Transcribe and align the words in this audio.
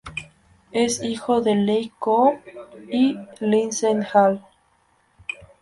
Es 0.71 1.03
hijo 1.03 1.41
de 1.41 1.53
Leigh 1.53 1.91
Cohn 1.99 2.39
y 2.91 3.17
Lindsey 3.39 3.99
Hall. 4.15 4.41